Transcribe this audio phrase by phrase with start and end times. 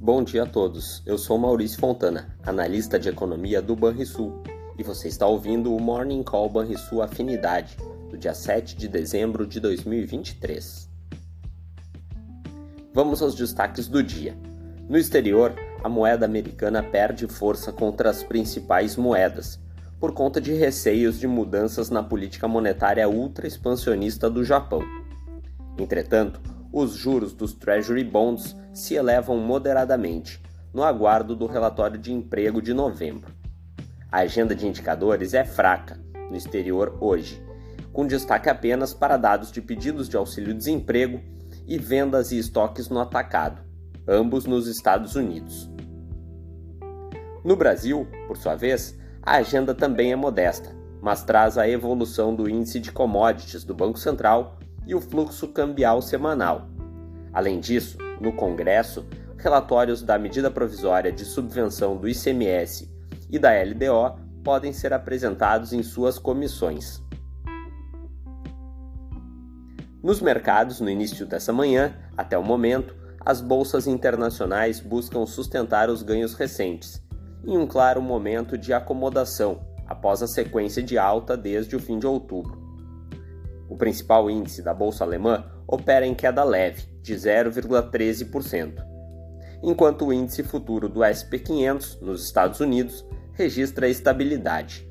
[0.00, 1.02] Bom dia a todos.
[1.04, 4.44] Eu sou Maurício Fontana, analista de economia do Banrisul,
[4.78, 7.76] e você está ouvindo o Morning Call Banrisul Afinidade,
[8.08, 10.88] do dia 7 de dezembro de 2023.
[12.94, 14.38] Vamos aos destaques do dia.
[14.88, 19.58] No exterior, a moeda americana perde força contra as principais moedas,
[19.98, 24.80] por conta de receios de mudanças na política monetária ultra expansionista do Japão.
[25.76, 26.40] Entretanto,
[26.72, 30.40] os juros dos Treasury Bonds se elevam moderadamente,
[30.72, 33.32] no aguardo do relatório de emprego de novembro.
[34.10, 35.98] A agenda de indicadores é fraca
[36.30, 37.42] no exterior hoje,
[37.92, 41.20] com destaque apenas para dados de pedidos de auxílio-desemprego
[41.66, 43.62] e vendas e estoques no atacado,
[44.06, 45.70] ambos nos Estados Unidos.
[47.44, 52.48] No Brasil, por sua vez, a agenda também é modesta, mas traz a evolução do
[52.48, 56.66] índice de commodities do Banco Central e o fluxo cambial semanal.
[57.32, 62.90] Além disso, no Congresso, relatórios da medida provisória de subvenção do ICMS
[63.30, 67.00] e da LDO podem ser apresentados em suas comissões.
[70.02, 76.02] Nos mercados, no início dessa manhã, até o momento, as bolsas internacionais buscam sustentar os
[76.02, 77.02] ganhos recentes,
[77.44, 82.06] em um claro momento de acomodação após a sequência de alta desde o fim de
[82.06, 82.57] outubro.
[83.78, 88.84] Principal índice da bolsa alemã opera em queda leve, de 0,13%,
[89.62, 94.86] enquanto o índice futuro do SP500 nos Estados Unidos registra estabilidade.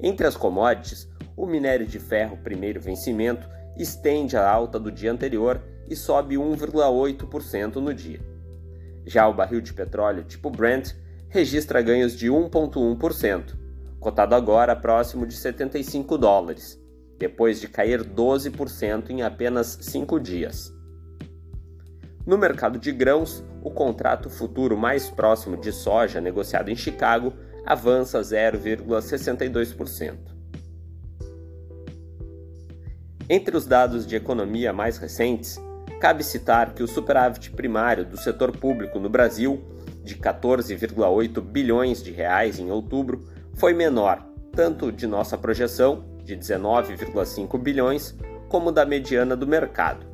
[0.00, 5.62] Entre as commodities, o minério de ferro primeiro vencimento estende a alta do dia anterior
[5.88, 8.20] e sobe 1,8% no dia.
[9.04, 10.94] Já o barril de petróleo tipo Brent
[11.28, 13.56] registra ganhos de 1,1%,
[13.98, 16.79] cotado agora próximo de 75 dólares,
[17.20, 20.74] depois de cair 12% em apenas 5 dias.
[22.26, 27.34] No mercado de grãos, o contrato futuro mais próximo de soja negociado em Chicago
[27.66, 30.16] avança 0,62%.
[33.28, 35.60] Entre os dados de economia mais recentes,
[36.00, 39.62] cabe citar que o superávit primário do setor público no Brasil,
[40.02, 47.58] de 14,8 bilhões de reais em outubro, foi menor tanto de nossa projeção de 19,5
[47.58, 48.14] bilhões,
[48.48, 50.06] como da mediana do mercado.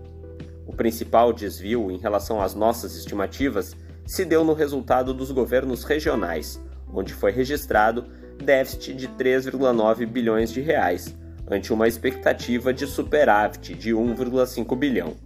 [0.67, 6.61] O principal desvio em relação às nossas estimativas se deu no resultado dos governos regionais,
[6.93, 8.05] onde foi registrado
[8.43, 11.17] déficit de 3,9 bilhões de reais,
[11.49, 15.17] ante uma expectativa de superávit de 1,5 bilhão.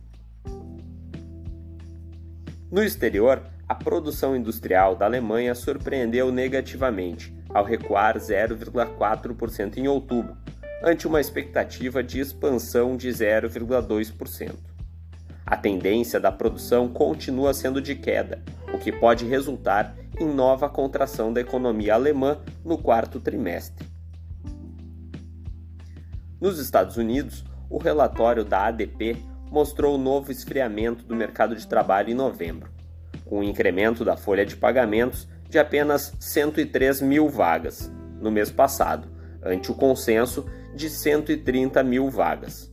[2.71, 10.37] No exterior, a produção industrial da Alemanha surpreendeu negativamente, ao recuar 0,4% em outubro,
[10.83, 14.55] ante uma expectativa de expansão de 0,2%.
[15.45, 18.43] A tendência da produção continua sendo de queda,
[18.73, 23.87] o que pode resultar em nova contração da economia alemã no quarto trimestre.
[26.41, 29.17] Nos Estados Unidos, o relatório da ADP
[29.51, 32.71] mostrou o novo esfriamento do mercado de trabalho em novembro,
[33.25, 39.09] com um incremento da folha de pagamentos de apenas 103 mil vagas no mês passado,
[39.43, 42.71] ante o consenso de 130 mil vagas.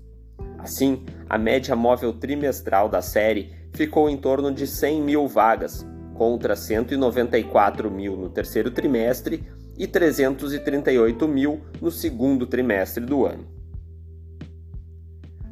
[0.57, 5.85] Assim, a média móvel trimestral da série ficou em torno de 100 mil vagas,
[6.15, 9.43] contra 194 mil no terceiro trimestre
[9.77, 13.47] e 338 mil no segundo trimestre do ano.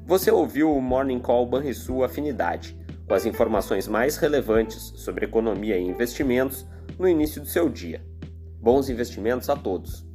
[0.08, 5.84] Você ouviu o Morning Call Banrisul Afinidade, com as informações mais relevantes sobre economia e
[5.84, 6.66] investimentos
[6.98, 8.04] no início do seu dia.
[8.60, 10.06] Bons investimentos a todos!